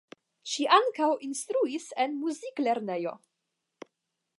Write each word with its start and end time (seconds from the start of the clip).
Ŝi 0.53 0.63
ankaŭ 0.77 1.09
instruis 1.29 1.87
en 2.05 2.19
muziklernejo. 2.25 3.15